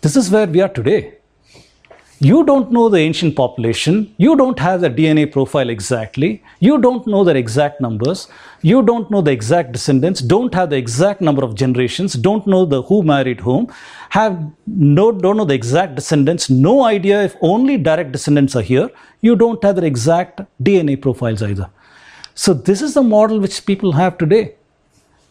This 0.00 0.16
is 0.16 0.30
where 0.30 0.46
we 0.46 0.60
are 0.60 0.68
today. 0.68 1.14
You 2.20 2.44
don't 2.44 2.70
know 2.70 2.88
the 2.88 2.98
ancient 2.98 3.34
population. 3.34 4.14
You 4.16 4.36
don't 4.36 4.58
have 4.58 4.80
the 4.80 4.90
DNA 4.90 5.30
profile 5.30 5.68
exactly. 5.68 6.42
You 6.60 6.78
don't 6.78 7.04
know 7.06 7.24
their 7.24 7.36
exact 7.36 7.80
numbers. 7.80 8.28
You 8.62 8.82
don't 8.82 9.10
know 9.10 9.20
the 9.20 9.32
exact 9.32 9.72
descendants. 9.72 10.20
Don't 10.20 10.54
have 10.54 10.70
the 10.70 10.76
exact 10.76 11.20
number 11.20 11.44
of 11.44 11.56
generations. 11.56 12.14
Don't 12.14 12.46
know 12.46 12.64
the 12.64 12.82
who 12.82 13.02
married 13.02 13.40
whom. 13.40 13.72
Have 14.10 14.40
no 14.66 15.10
don't 15.10 15.36
know 15.36 15.44
the 15.44 15.54
exact 15.54 15.96
descendants. 15.96 16.48
No 16.48 16.84
idea 16.84 17.22
if 17.24 17.36
only 17.40 17.76
direct 17.76 18.12
descendants 18.12 18.54
are 18.54 18.62
here. 18.62 18.90
You 19.20 19.34
don't 19.34 19.62
have 19.64 19.76
their 19.76 19.84
exact 19.84 20.40
DNA 20.62 21.00
profiles 21.00 21.42
either. 21.42 21.70
So 22.34 22.54
this 22.54 22.82
is 22.82 22.94
the 22.94 23.02
model 23.02 23.40
which 23.40 23.66
people 23.66 23.92
have 23.92 24.16
today. 24.16 24.54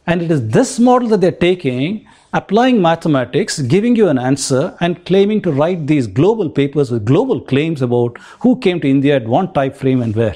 And 0.05 0.21
it 0.21 0.31
is 0.31 0.47
this 0.49 0.79
model 0.79 1.09
that 1.09 1.21
they're 1.21 1.31
taking, 1.31 2.07
applying 2.37 2.79
mathematics, 2.79 3.59
giving 3.73 3.95
you 3.95 4.09
an 4.09 4.19
answer, 4.19 4.77
and 4.79 5.03
claiming 5.05 5.41
to 5.41 5.51
write 5.51 5.87
these 5.87 6.05
global 6.05 6.49
papers 6.49 6.91
with 6.91 7.03
global 7.03 7.41
claims 7.41 7.81
about 7.81 8.17
who 8.41 8.59
came 8.59 8.79
to 8.79 8.87
India 8.87 9.15
at 9.15 9.27
one 9.27 9.51
time 9.53 9.73
frame 9.73 10.03
and 10.03 10.15
where. 10.15 10.35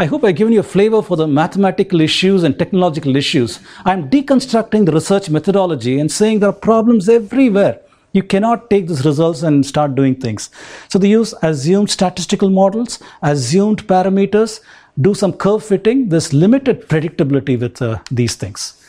I 0.00 0.06
hope 0.06 0.24
I've 0.24 0.34
given 0.34 0.52
you 0.52 0.60
a 0.60 0.70
flavor 0.74 1.02
for 1.02 1.16
the 1.16 1.28
mathematical 1.28 2.00
issues 2.00 2.42
and 2.42 2.58
technological 2.58 3.14
issues. 3.14 3.60
I'm 3.84 4.10
deconstructing 4.10 4.86
the 4.86 4.92
research 4.92 5.30
methodology 5.30 6.00
and 6.00 6.10
saying 6.10 6.40
there 6.40 6.48
are 6.48 6.60
problems 6.70 7.08
everywhere. 7.08 7.78
You 8.12 8.24
cannot 8.24 8.68
take 8.68 8.88
these 8.88 9.04
results 9.04 9.42
and 9.44 9.64
start 9.64 9.94
doing 9.94 10.16
things. 10.16 10.50
So 10.88 10.98
they 10.98 11.08
use 11.08 11.32
assumed 11.42 11.90
statistical 11.90 12.50
models, 12.50 12.98
assumed 13.22 13.86
parameters, 13.86 14.60
do 15.00 15.14
some 15.14 15.32
curve 15.32 15.64
fitting. 15.64 16.08
There's 16.08 16.32
limited 16.32 16.88
predictability 16.88 17.60
with 17.60 17.80
uh, 17.80 17.98
these 18.10 18.34
things. 18.34 18.83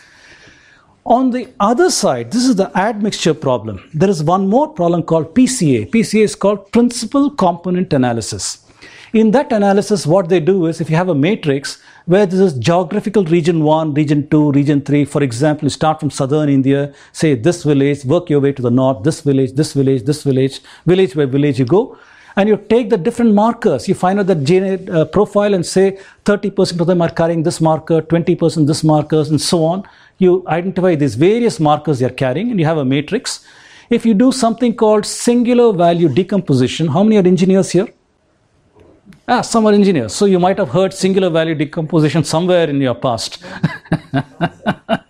On 1.08 1.30
the 1.30 1.48
other 1.59 1.91
side, 1.91 2.32
this 2.32 2.48
is 2.48 2.55
the 2.55 2.76
admixture 2.76 3.36
problem. 3.36 3.88
There 3.94 4.09
is 4.09 4.23
one 4.23 4.48
more 4.48 4.68
problem 4.68 5.04
called 5.04 5.36
PCA. 5.36 5.91
PCA 5.91 6.23
is 6.23 6.34
called 6.34 6.72
principal 6.72 7.30
component 7.30 7.94
analysis. 7.94 8.66
In 9.14 9.30
that 9.30 9.52
analysis, 9.52 10.08
what 10.08 10.30
they 10.30 10.39
do 10.39 10.66
is 10.66 10.81
if 10.81 10.89
you 10.89 10.95
have 10.95 11.09
a 11.09 11.14
matrix 11.14 11.80
where 12.06 12.25
this 12.25 12.39
is 12.39 12.58
geographical 12.58 13.23
region 13.25 13.64
1, 13.64 13.94
region 13.94 14.28
2, 14.30 14.52
region 14.53 14.81
3, 14.81 15.06
for 15.06 15.22
example, 15.22 15.67
you 15.67 15.70
start 15.70 16.00
from 16.00 16.09
southern 16.09 16.50
India, 16.50 16.92
say 17.12 17.36
this 17.36 17.62
village, 17.62 18.03
work 18.03 18.28
your 18.28 18.40
way 18.40 18.52
to 18.52 18.64
the 18.64 18.72
north, 18.72 19.03
this 19.03 19.22
village, 19.22 19.53
this 19.53 19.73
village, 19.73 20.02
this 20.06 20.23
village, 20.23 20.59
village 20.88 21.14
by 21.14 21.25
village 21.25 21.59
you 21.59 21.66
go, 21.66 21.95
and 22.36 22.50
you 22.50 22.58
take 22.58 22.89
the 22.89 22.97
different 22.97 23.33
markers. 23.33 23.88
You 23.88 23.95
find 23.95 24.19
out 24.19 24.28
the 24.28 24.36
DNA 24.36 24.94
uh, 24.94 25.05
profile 25.05 25.53
and 25.53 25.66
say 25.66 25.97
30% 26.25 26.80
of 26.80 26.88
them 26.88 27.02
are 27.02 27.09
carrying 27.09 27.44
this 27.44 27.61
marker, 27.61 28.02
20% 28.02 28.67
this 28.67 28.83
markers, 28.83 29.30
and 29.30 29.39
so 29.39 29.64
on. 29.64 29.83
You 30.17 30.44
identify 30.47 30.95
these 30.95 31.16
various 31.16 31.59
markers 31.59 32.00
they 32.00 32.06
are 32.06 32.17
carrying, 32.23 32.52
and 32.52 32.59
you 32.59 32.66
have 32.66 32.78
a 32.78 32.86
matrix. 32.86 33.45
If 33.89 34.06
you 34.06 34.13
do 34.13 34.31
something 34.31 34.75
called 34.75 35.06
singular 35.06 35.72
value 35.72 36.09
decomposition, 36.09 36.88
how 36.88 37.03
many 37.03 37.17
are 37.17 37.28
engineers 37.28 37.72
here? 37.72 37.88
Ah, 39.28 39.41
some 39.41 39.66
are 39.66 39.73
engineers. 39.73 40.13
So 40.13 40.25
you 40.25 40.39
might 40.39 40.58
have 40.58 40.69
heard 40.69 40.94
singular 40.94 41.30
value 41.30 41.56
decomposition 41.56 42.23
somewhere 42.23 42.69
in 42.69 42.80
your 42.81 42.95
past. 42.95 43.44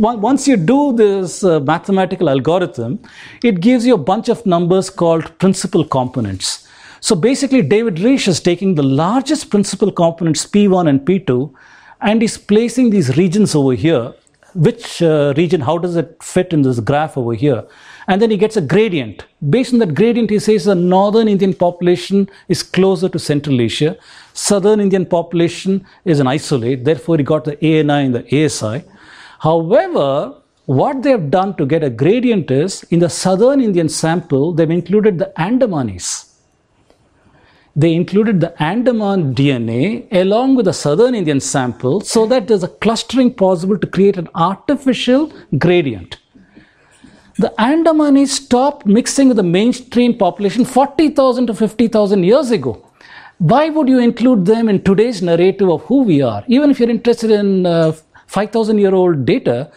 Once 0.00 0.46
you 0.46 0.56
do 0.56 0.92
this 0.92 1.42
uh, 1.42 1.58
mathematical 1.58 2.30
algorithm, 2.30 3.00
it 3.42 3.60
gives 3.60 3.84
you 3.84 3.94
a 3.94 3.98
bunch 3.98 4.28
of 4.28 4.46
numbers 4.46 4.90
called 4.90 5.36
principal 5.40 5.84
components. 5.84 6.68
So 7.00 7.16
basically, 7.16 7.62
David 7.62 7.98
Reich 7.98 8.28
is 8.28 8.38
taking 8.38 8.76
the 8.76 8.82
largest 8.84 9.50
principal 9.50 9.90
components 9.90 10.46
P1 10.46 10.88
and 10.88 11.00
P2 11.00 11.52
and 12.00 12.22
is 12.22 12.38
placing 12.38 12.90
these 12.90 13.16
regions 13.16 13.56
over 13.56 13.72
here. 13.72 14.14
Which 14.54 15.02
uh, 15.02 15.34
region, 15.36 15.62
how 15.62 15.78
does 15.78 15.96
it 15.96 16.22
fit 16.22 16.52
in 16.52 16.62
this 16.62 16.78
graph 16.78 17.18
over 17.18 17.34
here? 17.34 17.64
And 18.06 18.22
then 18.22 18.30
he 18.30 18.36
gets 18.36 18.56
a 18.56 18.60
gradient. 18.60 19.26
Based 19.50 19.72
on 19.72 19.80
that 19.80 19.94
gradient, 19.94 20.30
he 20.30 20.38
says 20.38 20.66
the 20.66 20.76
northern 20.76 21.26
Indian 21.26 21.54
population 21.54 22.30
is 22.46 22.62
closer 22.62 23.08
to 23.08 23.18
Central 23.18 23.60
Asia. 23.60 23.98
Southern 24.32 24.78
Indian 24.78 25.06
population 25.06 25.84
is 26.04 26.20
an 26.20 26.28
isolate. 26.28 26.84
Therefore, 26.84 27.16
he 27.16 27.24
got 27.24 27.44
the 27.44 27.56
ANI 27.64 28.06
and 28.06 28.14
the 28.14 28.44
ASI. 28.44 28.84
However, 29.38 30.34
what 30.66 31.02
they 31.02 31.10
have 31.10 31.30
done 31.30 31.56
to 31.56 31.64
get 31.64 31.82
a 31.82 31.90
gradient 31.90 32.50
is 32.50 32.82
in 32.90 32.98
the 32.98 33.08
southern 33.08 33.60
Indian 33.60 33.88
sample, 33.88 34.52
they've 34.52 34.70
included 34.70 35.18
the 35.18 35.32
Andamanis. 35.38 36.28
They 37.76 37.94
included 37.94 38.40
the 38.40 38.60
Andaman 38.60 39.34
DNA 39.36 40.08
along 40.10 40.56
with 40.56 40.64
the 40.64 40.72
southern 40.72 41.14
Indian 41.14 41.38
sample 41.40 42.00
so 42.00 42.26
that 42.26 42.48
there's 42.48 42.64
a 42.64 42.68
clustering 42.68 43.32
possible 43.32 43.78
to 43.78 43.86
create 43.86 44.16
an 44.16 44.28
artificial 44.34 45.32
gradient. 45.56 46.18
The 47.38 47.54
Andamanis 47.56 48.30
stopped 48.30 48.84
mixing 48.84 49.28
with 49.28 49.36
the 49.36 49.44
mainstream 49.44 50.18
population 50.18 50.64
40,000 50.64 51.46
to 51.46 51.54
50,000 51.54 52.24
years 52.24 52.50
ago. 52.50 52.84
Why 53.38 53.68
would 53.68 53.88
you 53.88 54.00
include 54.00 54.44
them 54.44 54.68
in 54.68 54.82
today's 54.82 55.22
narrative 55.22 55.70
of 55.70 55.82
who 55.84 56.02
we 56.02 56.20
are? 56.20 56.42
Even 56.48 56.72
if 56.72 56.80
you're 56.80 56.90
interested 56.90 57.30
in 57.30 57.64
uh, 57.64 57.92
5,000 58.28 58.78
year 58.78 58.94
old 58.94 59.24
data, 59.26 59.70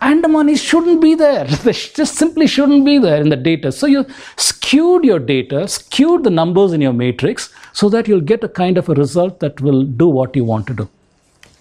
Andamanis 0.00 0.58
shouldn't 0.58 1.00
be 1.00 1.14
there. 1.14 1.46
They 1.64 1.72
just 1.72 2.16
simply 2.16 2.46
shouldn't 2.46 2.84
be 2.84 2.98
there 2.98 3.20
in 3.20 3.28
the 3.28 3.36
data. 3.36 3.72
So 3.72 3.86
you 3.86 4.04
skewed 4.36 5.04
your 5.04 5.18
data, 5.18 5.66
skewed 5.68 6.24
the 6.24 6.30
numbers 6.30 6.72
in 6.72 6.80
your 6.80 6.92
matrix 6.92 7.50
so 7.72 7.88
that 7.90 8.08
you'll 8.08 8.28
get 8.32 8.44
a 8.44 8.48
kind 8.48 8.78
of 8.78 8.88
a 8.88 8.94
result 8.94 9.40
that 9.40 9.60
will 9.60 9.82
do 9.84 10.08
what 10.08 10.36
you 10.36 10.44
want 10.44 10.66
to 10.68 10.74
do. 10.74 10.88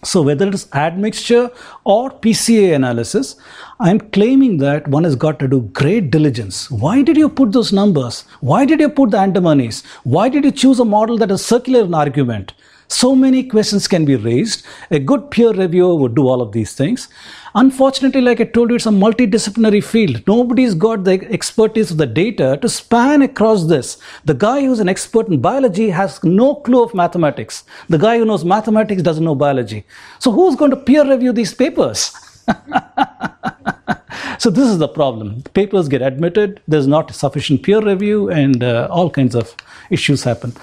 So 0.04 0.22
whether 0.22 0.48
it 0.48 0.54
is 0.54 0.68
admixture 0.74 1.50
or 1.84 2.12
PCA 2.12 2.76
analysis, 2.76 3.38
I'm 3.80 4.00
claiming 4.00 4.58
that 4.58 4.88
one 4.88 5.04
has 5.04 5.16
got 5.16 5.40
to 5.40 5.48
do 5.48 5.62
great 5.74 6.12
diligence. 6.12 6.70
Why 6.70 7.02
did 7.02 7.18
you 7.18 7.28
put 7.28 7.54
those 7.54 7.74
numbers? 7.74 8.24
Why 8.42 8.66
did 8.66 8.80
you 8.80 8.90
put 8.90 9.12
the 9.12 9.18
Andamanis? 9.18 9.84
Why 10.04 10.30
did 10.30 10.46
you 10.46 10.52
choose 10.52 10.80
a 10.80 10.86
model 10.86 11.18
that 11.18 11.32
is 11.32 11.44
circular 11.44 11.84
in 11.86 11.96
argument? 11.96 12.54
So 12.96 13.14
many 13.14 13.44
questions 13.44 13.90
can 13.90 14.06
be 14.06 14.16
raised. 14.16 14.66
A 14.90 15.00
good 15.00 15.30
peer 15.30 15.52
reviewer 15.52 15.96
would 15.96 16.16
do 16.16 16.30
all 16.30 16.42
of 16.42 16.54
these 16.54 16.72
things. 16.72 17.10
Unfortunately, 17.54 18.22
like 18.22 18.40
I 18.40 18.46
told 18.46 18.70
you, 18.70 18.78
it's 18.78 18.86
a 18.86 18.90
multidisciplinary 18.90 19.84
field. 19.84 20.26
Nobody's 20.26 20.74
got 20.74 21.04
the 21.04 21.16
expertise 21.30 21.92
of 21.92 21.98
the 21.98 22.06
data 22.06 22.58
to 22.62 22.70
span 22.70 23.22
across 23.22 23.66
this. 23.66 23.98
The 24.24 24.34
guy 24.34 24.62
who's 24.62 24.80
an 24.80 24.88
expert 24.88 25.28
in 25.28 25.42
biology 25.42 25.90
has 25.90 26.24
no 26.24 26.56
clue 26.56 26.84
of 26.84 26.94
mathematics. 26.94 27.66
The 27.90 27.98
guy 27.98 28.18
who 28.18 28.24
knows 28.24 28.46
mathematics 28.46 29.02
doesn't 29.02 29.26
know 29.26 29.36
biology. 29.36 29.86
So 30.20 30.32
who's 30.32 30.56
going 30.56 30.72
to 30.72 30.78
peer 30.78 31.06
review 31.06 31.34
these 31.34 31.54
papers? 31.54 32.14
so 34.40 34.50
this 34.50 34.70
is 34.70 34.78
the 34.78 34.88
problem. 34.88 35.44
Papers 35.54 35.90
get 35.90 36.02
admitted, 36.02 36.62
there's 36.66 36.88
not 36.88 37.14
sufficient 37.14 37.62
peer 37.62 37.82
review, 37.82 38.30
and 38.30 38.64
uh, 38.64 38.88
all 38.90 39.10
kinds 39.10 39.36
of 39.36 39.54
issues 39.90 40.24
happen. 40.24 40.54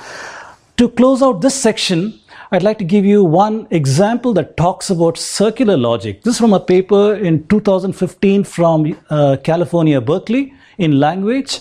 To 0.79 0.89
close 0.89 1.23
out 1.23 1.43
this 1.43 1.55
section, 1.55 2.19
I'd 2.55 2.63
like 2.63 2.77
to 2.81 2.85
give 2.85 3.07
you 3.07 3.25
one 3.25 3.67
example 3.71 4.35
that 4.35 4.59
talks 4.59 4.91
about 4.91 5.17
circular 5.17 5.75
logic. 5.75 6.23
This 6.23 6.35
is 6.35 6.39
from 6.39 6.53
a 6.53 6.61
paper 6.61 7.15
in 7.15 7.47
2015 7.49 8.45
from 8.45 8.95
uh, 9.09 9.39
California, 9.43 10.03
Berkeley, 10.03 10.53
in 10.77 11.01
language. 11.01 11.61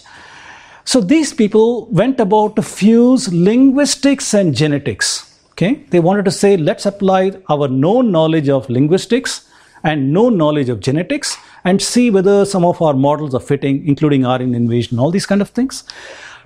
So 0.84 1.00
these 1.00 1.34
people 1.34 1.86
went 1.92 2.20
about 2.20 2.58
to 2.58 2.62
fuse 2.62 3.34
linguistics 3.34 4.34
and 4.34 4.54
genetics. 4.54 5.34
Okay, 5.52 5.76
they 5.92 6.02
wanted 6.02 6.26
to 6.26 6.32
say, 6.32 6.58
let's 6.58 6.86
apply 6.86 7.38
our 7.48 7.70
known 7.70 8.12
knowledge 8.12 8.50
of 8.50 8.70
linguistics 8.70 9.50
and 9.86 10.12
known 10.12 10.36
knowledge 10.36 10.68
of 10.68 10.82
genetics 10.82 11.38
and 11.64 11.82
see 11.82 12.12
whether 12.12 12.44
some 12.44 12.66
of 12.66 12.82
our 12.82 12.94
models 12.94 13.34
are 13.34 13.40
fitting, 13.40 13.88
including 13.88 14.26
Aryan 14.26 14.54
invasion, 14.54 15.00
all 15.00 15.10
these 15.10 15.26
kind 15.26 15.42
of 15.42 15.52
things. 15.52 15.86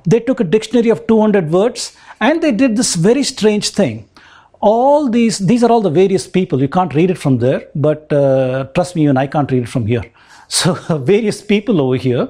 They 0.07 0.19
took 0.19 0.39
a 0.39 0.44
dictionary 0.44 0.89
of 0.89 1.07
200 1.07 1.50
words 1.50 1.97
and 2.22 2.44
they 2.44 2.51
did 2.51 2.78
this 2.78 2.94
very 2.94 3.23
strange 3.23 3.69
thing. 3.69 4.07
All 4.65 5.09
these, 5.09 5.37
these 5.37 5.63
are 5.63 5.71
all 5.71 5.81
the 5.81 5.91
various 5.91 6.25
people. 6.27 6.59
You 6.59 6.67
can't 6.67 6.91
read 6.95 7.11
it 7.11 7.19
from 7.19 7.37
there, 7.37 7.67
but 7.75 8.11
uh, 8.11 8.63
trust 8.73 8.95
me, 8.95 9.03
even 9.03 9.15
I 9.15 9.27
can't 9.27 9.51
read 9.51 9.63
it 9.63 9.69
from 9.69 9.85
here. 9.85 10.03
So, 10.47 10.73
various 11.13 11.41
people 11.41 11.81
over 11.81 11.95
here. 11.95 12.27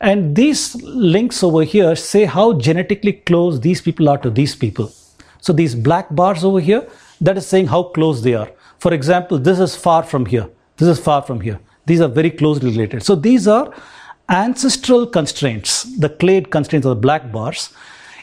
And 0.00 0.34
these 0.34 0.74
links 0.82 1.42
over 1.42 1.62
here 1.62 1.94
say 1.94 2.24
how 2.24 2.54
genetically 2.54 3.12
close 3.12 3.60
these 3.60 3.82
people 3.82 4.08
are 4.08 4.16
to 4.18 4.30
these 4.30 4.54
people. 4.54 4.90
So, 5.42 5.52
these 5.52 5.74
black 5.74 6.14
bars 6.14 6.42
over 6.42 6.60
here, 6.60 6.86
that 7.20 7.36
is 7.36 7.46
saying 7.46 7.66
how 7.66 7.82
close 7.82 8.22
they 8.22 8.32
are. 8.32 8.50
For 8.78 8.94
example, 8.94 9.38
this 9.38 9.58
is 9.58 9.76
far 9.76 10.02
from 10.02 10.24
here. 10.24 10.48
This 10.78 10.88
is 10.88 10.98
far 10.98 11.20
from 11.20 11.42
here. 11.42 11.60
These 11.84 12.00
are 12.00 12.08
very 12.08 12.30
closely 12.30 12.70
related. 12.70 13.02
So, 13.02 13.14
these 13.14 13.46
are 13.46 13.74
ancestral 14.30 15.06
constraints, 15.06 15.84
the 15.98 16.08
clade 16.08 16.50
constraints 16.50 16.86
of 16.86 16.96
the 16.96 17.02
black 17.02 17.30
bars. 17.30 17.70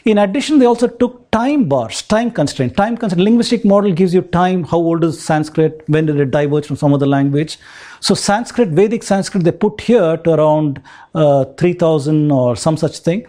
In 0.08 0.16
addition, 0.16 0.58
they 0.58 0.64
also 0.64 0.86
took 0.88 1.30
time 1.30 1.64
bars, 1.68 2.00
time 2.00 2.30
constraint. 2.30 2.74
Time 2.74 2.96
constraint, 2.96 3.22
linguistic 3.22 3.62
model 3.62 3.92
gives 3.92 4.14
you 4.14 4.22
time, 4.22 4.64
how 4.64 4.78
old 4.78 5.04
is 5.04 5.22
Sanskrit, 5.22 5.82
when 5.86 6.06
did 6.06 6.18
it 6.18 6.30
diverge 6.30 6.64
from 6.66 6.76
some 6.76 6.94
other 6.94 7.04
language. 7.04 7.58
So 8.00 8.14
Sanskrit, 8.14 8.70
Vedic 8.70 9.02
Sanskrit, 9.02 9.44
they 9.44 9.52
put 9.52 9.82
here 9.82 10.16
to 10.16 10.32
around 10.32 10.80
uh, 11.14 11.44
3000 11.58 12.30
or 12.30 12.56
some 12.56 12.78
such 12.78 13.00
thing. 13.00 13.26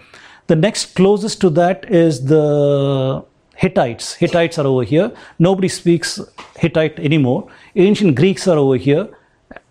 The 0.48 0.56
next 0.56 0.96
closest 0.96 1.42
to 1.42 1.50
that 1.50 1.84
is 1.92 2.24
the 2.28 3.26
Hittites. 3.58 4.14
Hittites 4.14 4.58
are 4.58 4.66
over 4.66 4.86
here. 4.86 5.12
Nobody 5.38 5.68
speaks 5.68 6.22
Hittite 6.56 6.98
anymore. 7.00 7.50
Ancient 7.76 8.16
Greeks 8.16 8.48
are 8.48 8.58
over 8.58 8.78
here. 8.78 9.10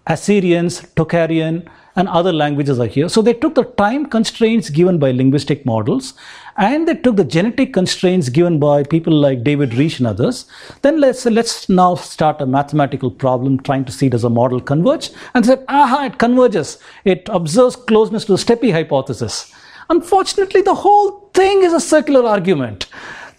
Assyrians, 0.08 0.80
Tocharian, 0.96 1.68
and 1.96 2.08
other 2.08 2.32
languages 2.32 2.78
are 2.78 2.86
here. 2.86 3.08
So 3.08 3.20
they 3.20 3.34
took 3.34 3.56
the 3.56 3.64
time 3.64 4.06
constraints 4.06 4.70
given 4.70 4.98
by 4.98 5.10
linguistic 5.10 5.66
models 5.66 6.14
and 6.56 6.86
they 6.86 6.94
took 6.94 7.16
the 7.16 7.24
genetic 7.24 7.72
constraints 7.72 8.28
given 8.28 8.58
by 8.60 8.84
people 8.84 9.12
like 9.12 9.42
David 9.42 9.74
Reich 9.74 9.98
and 9.98 10.06
others. 10.06 10.46
Then 10.82 11.00
let's, 11.00 11.26
let's 11.26 11.68
now 11.68 11.96
start 11.96 12.40
a 12.40 12.46
mathematical 12.46 13.10
problem 13.10 13.58
trying 13.60 13.84
to 13.86 13.92
see 13.92 14.08
does 14.08 14.24
a 14.24 14.30
model 14.30 14.60
converge 14.60 15.10
and 15.34 15.44
said, 15.44 15.64
aha, 15.68 16.04
it 16.06 16.18
converges. 16.18 16.78
It 17.04 17.28
observes 17.32 17.74
closeness 17.74 18.24
to 18.26 18.32
the 18.32 18.38
Steppe 18.38 18.70
hypothesis. 18.70 19.52
Unfortunately, 19.90 20.62
the 20.62 20.74
whole 20.74 21.30
thing 21.34 21.64
is 21.64 21.72
a 21.72 21.80
circular 21.80 22.24
argument. 22.24 22.86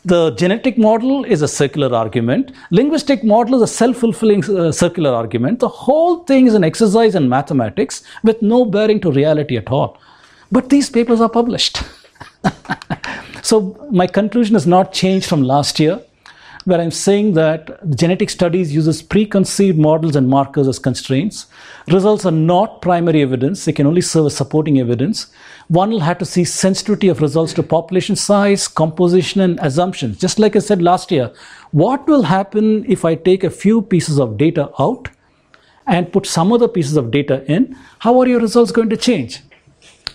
The 0.06 0.32
genetic 0.32 0.78
model 0.78 1.26
is 1.26 1.42
a 1.42 1.48
circular 1.48 1.94
argument. 1.94 2.54
Linguistic 2.72 3.24
model 3.24 3.56
is 3.56 3.62
a 3.62 3.68
self-fulfilling 3.68 4.44
uh, 4.50 4.72
circular 4.72 5.12
argument. 5.12 5.60
The 5.60 5.68
whole 5.68 6.24
thing 6.24 6.48
is 6.48 6.54
an 6.54 6.64
exercise 6.64 7.16
in 7.16 7.28
mathematics 7.28 8.04
with 8.24 8.42
no 8.42 8.64
bearing 8.64 9.02
to 9.02 9.12
reality 9.12 9.58
at 9.58 9.70
all. 9.70 9.98
But 10.52 10.70
these 10.70 10.90
papers 10.90 11.20
are 11.20 11.30
published. 11.30 11.84
so 13.44 13.88
my 13.92 14.08
conclusion 14.08 14.54
has 14.56 14.66
not 14.66 14.94
changed 14.94 15.28
from 15.28 15.44
last 15.44 15.80
year 15.80 16.02
where 16.70 16.80
I'm 16.80 16.92
saying 16.92 17.34
that 17.34 17.90
genetic 17.96 18.30
studies 18.30 18.74
uses 18.74 19.02
preconceived 19.02 19.78
models 19.78 20.16
and 20.16 20.30
markers 20.30 20.68
as 20.68 20.80
constraints. 20.80 21.48
Results 21.88 22.26
are 22.26 22.32
not 22.32 22.82
primary 22.82 23.22
evidence, 23.22 23.66
they 23.66 23.74
can 23.74 23.88
only 23.88 24.02
serve 24.02 24.28
as 24.28 24.38
supporting 24.38 24.80
evidence. 24.80 25.28
One 25.68 25.90
will 25.90 26.00
have 26.00 26.20
to 26.20 26.26
see 26.26 26.44
sensitivity 26.46 27.10
of 27.10 27.22
results 27.22 27.54
to 27.54 27.64
population 27.64 28.16
size, 28.16 28.68
composition, 28.68 29.42
and 29.42 29.60
assumptions. 29.60 30.18
Just 30.20 30.40
like 30.40 30.56
I 30.56 30.60
said 30.60 30.82
last 30.82 31.12
year, 31.12 31.32
what 31.72 32.08
will 32.08 32.24
happen 32.24 32.86
if 32.88 33.04
I 33.04 33.16
take 33.16 33.44
a 33.44 33.50
few 33.50 33.82
pieces 33.82 34.20
of 34.20 34.38
data 34.38 34.72
out 34.80 35.10
and 35.88 36.12
put 36.14 36.28
some 36.28 36.54
other 36.54 36.68
pieces 36.68 36.96
of 36.96 37.12
data 37.12 37.44
in? 37.52 37.76
How 38.00 38.20
are 38.20 38.28
your 38.28 38.40
results 38.40 38.72
going 38.72 38.90
to 38.90 38.98
change? 38.98 39.42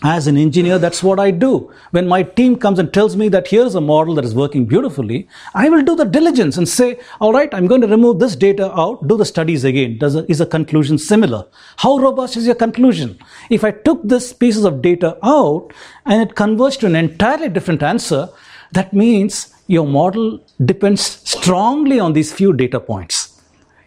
As 0.02 0.26
an 0.26 0.37
engineer, 0.37 0.79
that's 0.79 1.02
what 1.02 1.20
I 1.20 1.31
do. 1.31 1.73
When 1.91 2.06
my 2.06 2.23
team 2.23 2.56
comes 2.56 2.79
and 2.79 2.93
tells 2.93 3.17
me 3.17 3.29
that 3.29 3.49
here's 3.49 3.75
a 3.75 3.81
model 3.81 4.14
that 4.17 4.25
is 4.25 4.35
working 4.35 4.67
beautifully, 4.67 5.29
I 5.55 5.69
will 5.69 5.82
do 5.82 5.96
the 5.96 6.05
diligence 6.05 6.56
and 6.56 6.69
say, 6.69 6.99
all 7.20 7.32
right, 7.32 7.52
I'm 7.55 7.67
going 7.67 7.81
to 7.81 7.87
remove 7.87 8.19
this 8.19 8.37
data 8.37 8.73
out, 8.79 9.06
do 9.06 9.17
the 9.17 9.25
studies 9.25 9.64
again. 9.64 9.99
Does 9.99 10.14
a, 10.14 10.31
is 10.31 10.41
a 10.41 10.46
conclusion 10.46 10.99
similar? 10.99 11.46
How 11.76 11.99
robust 11.99 12.37
is 12.37 12.46
your 12.46 12.55
conclusion? 12.55 13.19
If 13.50 13.64
I 13.64 13.70
took 13.70 14.02
this 14.02 14.32
pieces 14.32 14.64
of 14.64 14.82
data 14.82 15.19
out 15.23 15.73
and 16.06 16.23
it 16.23 16.35
converts 16.35 16.76
to 16.79 16.87
an 16.87 16.96
entirely 16.96 17.49
different 17.49 17.82
answer, 17.82 18.29
that 18.73 18.93
means 18.93 19.55
your 19.67 19.87
model 19.87 20.41
depends 20.64 21.00
strongly 21.00 21.99
on 21.99 22.12
these 22.12 22.32
few 22.32 22.52
data 22.52 22.81
points. 22.81 23.41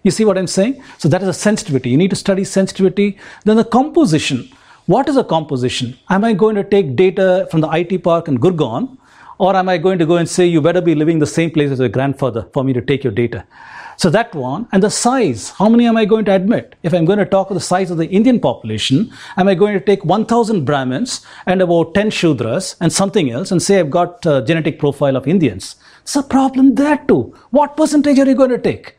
You 0.04 0.12
see 0.12 0.26
what 0.26 0.38
I'm 0.38 0.48
saying? 0.48 0.82
So 0.98 1.10
that 1.10 1.22
is 1.22 1.28
a 1.28 1.34
sensitivity. 1.34 1.90
You 1.90 1.98
need 1.98 2.12
to 2.12 2.16
study 2.16 2.44
sensitivity. 2.46 3.18
Then 3.44 3.58
the 3.58 3.66
composition. 3.66 4.50
What 4.88 5.10
is 5.10 5.18
a 5.18 5.24
composition? 5.24 5.98
Am 6.10 6.24
I 6.24 6.32
going 6.32 6.56
to 6.56 6.64
take 6.64 6.96
data 6.96 7.46
from 7.52 7.60
the 7.60 7.70
IT 7.70 8.04
park 8.04 8.30
in 8.30 8.38
Gurgaon? 8.38 8.98
Or 9.38 9.54
am 9.54 9.68
I 9.68 9.78
going 9.78 10.00
to 10.00 10.06
go 10.06 10.16
and 10.16 10.30
say, 10.30 10.46
you 10.46 10.62
better 10.62 10.80
be 10.80 10.96
living 10.96 11.20
the 11.20 11.28
same 11.28 11.52
place 11.52 11.72
as 11.72 11.80
your 11.80 11.90
grandfather 11.90 12.48
for 12.54 12.64
me 12.64 12.72
to 12.72 12.82
take 12.82 13.04
your 13.04 13.12
data? 13.12 13.46
So 13.98 14.10
that 14.12 14.34
one, 14.34 14.66
and 14.72 14.82
the 14.82 14.90
size, 14.90 15.50
how 15.50 15.68
many 15.68 15.88
am 15.88 15.98
I 15.98 16.06
going 16.06 16.24
to 16.26 16.34
admit? 16.34 16.76
If 16.84 16.94
I'm 16.94 17.04
going 17.04 17.20
to 17.20 17.26
talk 17.26 17.50
of 17.50 17.56
the 17.56 17.60
size 17.60 17.92
of 17.92 17.98
the 17.98 18.08
Indian 18.08 18.40
population, 18.40 19.12
am 19.36 19.50
I 19.50 19.56
going 19.56 19.74
to 19.74 19.84
take 19.84 20.06
1,000 20.06 20.64
Brahmins 20.64 21.20
and 21.46 21.62
about 21.62 21.94
10 21.94 22.10
Shudras 22.10 22.78
and 22.80 22.94
something 22.94 23.30
else 23.30 23.52
and 23.52 23.62
say 23.62 23.82
I've 23.82 23.90
got 23.90 24.26
a 24.26 24.42
genetic 24.42 24.80
profile 24.80 25.18
of 25.18 25.28
Indians? 25.28 25.76
It's 26.04 26.16
a 26.16 26.24
problem 26.24 26.76
there 26.76 27.04
too. 27.10 27.36
What 27.50 27.76
percentage 27.76 28.20
are 28.20 28.26
you 28.26 28.36
going 28.36 28.52
to 28.52 28.58
take? 28.58 28.98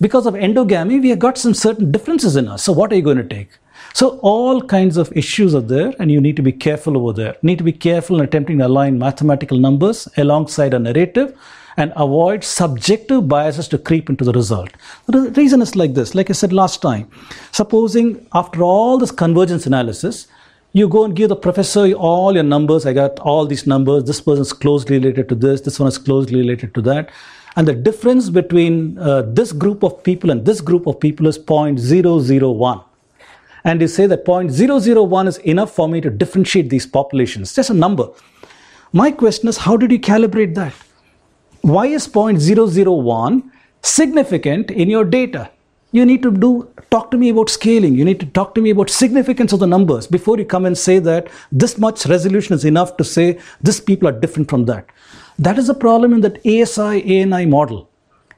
Because 0.00 0.24
of 0.24 0.32
endogamy, 0.32 1.02
we 1.02 1.10
have 1.10 1.18
got 1.18 1.36
some 1.36 1.52
certain 1.52 1.92
differences 1.92 2.34
in 2.34 2.48
us. 2.48 2.62
So 2.62 2.72
what 2.72 2.90
are 2.92 2.96
you 2.96 3.02
going 3.02 3.18
to 3.18 3.24
take? 3.24 3.50
So 3.96 4.18
all 4.20 4.60
kinds 4.60 4.98
of 4.98 5.10
issues 5.16 5.54
are 5.54 5.62
there 5.62 5.90
and 5.98 6.12
you 6.12 6.20
need 6.20 6.36
to 6.36 6.42
be 6.42 6.52
careful 6.52 6.98
over 6.98 7.14
there. 7.14 7.32
You 7.40 7.46
need 7.46 7.56
to 7.56 7.64
be 7.64 7.72
careful 7.72 8.18
in 8.18 8.24
attempting 8.26 8.58
to 8.58 8.66
align 8.66 8.98
mathematical 8.98 9.58
numbers 9.58 10.06
alongside 10.18 10.74
a 10.74 10.78
narrative 10.78 11.34
and 11.78 11.94
avoid 11.96 12.44
subjective 12.44 13.26
biases 13.26 13.68
to 13.68 13.78
creep 13.78 14.10
into 14.10 14.22
the 14.22 14.34
result. 14.34 14.68
The 15.06 15.30
reason 15.30 15.62
is 15.62 15.76
like 15.76 15.94
this, 15.94 16.14
like 16.14 16.28
I 16.28 16.34
said 16.34 16.52
last 16.52 16.82
time, 16.82 17.08
supposing 17.52 18.26
after 18.34 18.62
all 18.62 18.98
this 18.98 19.10
convergence 19.10 19.64
analysis, 19.64 20.26
you 20.74 20.88
go 20.88 21.06
and 21.06 21.16
give 21.16 21.30
the 21.30 21.36
professor 21.36 21.90
all 21.92 22.34
your 22.34 22.42
numbers. 22.42 22.84
I 22.84 22.92
got 22.92 23.18
all 23.20 23.46
these 23.46 23.66
numbers. 23.66 24.04
This 24.04 24.20
person 24.20 24.42
is 24.42 24.52
closely 24.52 24.98
related 24.98 25.26
to 25.30 25.34
this. 25.34 25.62
This 25.62 25.80
one 25.80 25.88
is 25.88 25.96
closely 25.96 26.36
related 26.36 26.74
to 26.74 26.82
that. 26.82 27.08
And 27.56 27.66
the 27.66 27.72
difference 27.72 28.28
between 28.28 28.98
uh, 28.98 29.22
this 29.22 29.52
group 29.52 29.82
of 29.82 30.02
people 30.02 30.28
and 30.28 30.44
this 30.44 30.60
group 30.60 30.86
of 30.86 31.00
people 31.00 31.26
is 31.28 31.38
0.001 31.38 32.84
and 33.66 33.80
you 33.80 33.88
say 33.88 34.06
that 34.06 34.24
0.001 34.24 35.26
is 35.26 35.38
enough 35.38 35.72
for 35.74 35.88
me 35.88 36.00
to 36.00 36.08
differentiate 36.08 36.70
these 36.70 36.86
populations. 36.86 37.52
Just 37.52 37.68
a 37.68 37.74
number. 37.74 38.08
My 38.92 39.10
question 39.10 39.48
is, 39.48 39.56
how 39.58 39.76
did 39.76 39.90
you 39.90 39.98
calibrate 39.98 40.54
that? 40.54 40.72
Why 41.62 41.86
is 41.86 42.06
0.001 42.06 43.50
significant 43.82 44.70
in 44.70 44.88
your 44.88 45.04
data? 45.04 45.50
You 45.90 46.06
need 46.06 46.22
to 46.22 46.30
do 46.30 46.70
talk 46.90 47.10
to 47.10 47.16
me 47.16 47.30
about 47.30 47.50
scaling. 47.50 47.94
You 47.94 48.04
need 48.04 48.20
to 48.20 48.26
talk 48.26 48.54
to 48.54 48.60
me 48.60 48.70
about 48.70 48.88
significance 48.88 49.52
of 49.52 49.58
the 49.58 49.66
numbers 49.66 50.06
before 50.06 50.38
you 50.38 50.44
come 50.44 50.64
and 50.64 50.78
say 50.78 51.00
that 51.00 51.26
this 51.50 51.76
much 51.76 52.06
resolution 52.06 52.54
is 52.54 52.64
enough 52.64 52.96
to 52.98 53.04
say 53.04 53.40
this 53.60 53.80
people 53.80 54.08
are 54.08 54.12
different 54.12 54.48
from 54.48 54.66
that. 54.66 54.86
That 55.40 55.58
is 55.58 55.68
a 55.68 55.74
problem 55.74 56.12
in 56.12 56.20
that 56.20 56.38
ASI 56.46 57.02
ANI 57.16 57.46
model. 57.46 57.90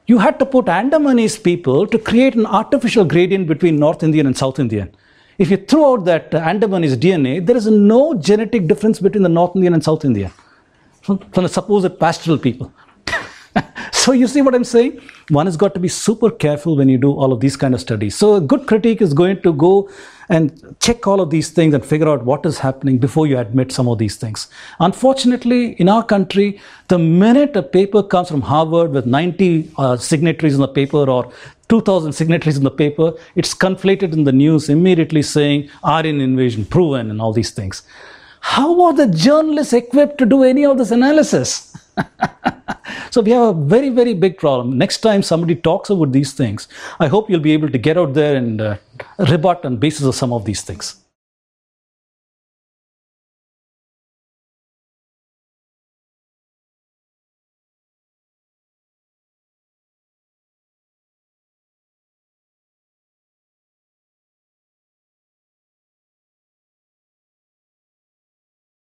You 0.07 0.17
had 0.17 0.39
to 0.39 0.45
put 0.47 0.65
Andamanese 0.65 1.43
people 1.43 1.85
to 1.85 1.99
create 1.99 2.33
an 2.33 2.47
artificial 2.47 3.05
gradient 3.05 3.47
between 3.47 3.75
North 3.75 4.01
Indian 4.01 4.25
and 4.25 4.35
South 4.35 4.57
Indian. 4.57 4.91
If 5.39 5.49
you 5.49 5.55
throw 5.55 5.93
out 5.93 6.03
that 6.03 6.31
Andamanese 6.31 6.97
DNA, 6.97 7.45
there 7.45 7.55
is 7.55 7.65
no 7.65 8.13
genetic 8.13 8.67
difference 8.67 8.99
between 8.99 9.23
the 9.23 9.29
North 9.29 9.55
Indian 9.55 9.73
and 9.73 9.81
South 9.81 10.03
Indian 10.03 10.31
from, 11.01 11.17
from 11.31 11.43
the 11.43 11.49
supposed 11.49 11.97
pastoral 11.97 12.37
people. 12.37 12.73
so 13.93 14.11
you 14.11 14.27
see 14.27 14.41
what 14.41 14.53
I'm 14.53 14.65
saying? 14.65 14.99
One 15.29 15.45
has 15.45 15.55
got 15.55 15.73
to 15.75 15.79
be 15.79 15.87
super 15.87 16.29
careful 16.29 16.75
when 16.75 16.89
you 16.89 16.97
do 16.97 17.13
all 17.13 17.31
of 17.31 17.39
these 17.39 17.55
kind 17.55 17.73
of 17.73 17.79
studies. 17.79 18.17
So 18.17 18.35
a 18.35 18.41
good 18.41 18.67
critique 18.67 19.01
is 19.01 19.13
going 19.13 19.41
to 19.43 19.53
go 19.53 19.89
and 20.27 20.75
check 20.81 21.07
all 21.07 21.21
of 21.21 21.29
these 21.29 21.51
things 21.51 21.73
and 21.73 21.85
figure 21.85 22.09
out 22.09 22.25
what 22.25 22.45
is 22.45 22.59
happening 22.59 22.97
before 22.97 23.25
you 23.25 23.37
admit 23.37 23.71
some 23.71 23.87
of 23.87 23.97
these 23.97 24.17
things. 24.17 24.49
Unfortunately, 24.81 25.71
in 25.79 25.87
our 25.87 26.03
country, 26.03 26.59
the 26.89 26.99
minute 26.99 27.55
a 27.55 27.63
paper 27.63 28.03
comes 28.03 28.27
from 28.27 28.41
Harvard 28.41 28.91
with 28.91 29.05
90 29.05 29.71
uh, 29.77 29.95
signatories 29.95 30.55
in 30.55 30.59
the 30.59 30.67
paper 30.67 31.09
or 31.09 31.31
2000 31.69 32.11
signatories 32.11 32.57
in 32.57 32.63
the 32.63 32.71
paper, 32.71 33.13
it's 33.35 33.53
conflated 33.53 34.13
in 34.13 34.23
the 34.23 34.31
news 34.31 34.69
immediately 34.69 35.21
saying 35.21 35.69
Aryan 35.83 36.19
invasion 36.19 36.65
proven 36.65 37.09
and 37.09 37.21
all 37.21 37.31
these 37.31 37.51
things. 37.51 37.83
How 38.41 38.81
are 38.83 38.93
the 38.93 39.07
journalists 39.07 39.73
equipped 39.73 40.17
to 40.19 40.25
do 40.25 40.43
any 40.43 40.65
of 40.65 40.77
this 40.77 40.91
analysis? 40.91 41.77
so 43.11 43.21
we 43.21 43.31
have 43.31 43.49
a 43.49 43.53
very, 43.53 43.89
very 43.89 44.13
big 44.13 44.37
problem. 44.37 44.77
Next 44.77 44.99
time 44.99 45.21
somebody 45.21 45.55
talks 45.55 45.89
about 45.89 46.11
these 46.11 46.33
things, 46.33 46.67
I 46.99 47.07
hope 47.07 47.29
you'll 47.29 47.39
be 47.39 47.51
able 47.51 47.69
to 47.69 47.77
get 47.77 47.97
out 47.97 48.13
there 48.13 48.35
and 48.35 48.61
uh, 48.61 48.77
rebut 49.17 49.65
on 49.65 49.77
basis 49.77 50.05
of 50.05 50.15
some 50.15 50.33
of 50.33 50.45
these 50.45 50.61
things. 50.61 50.95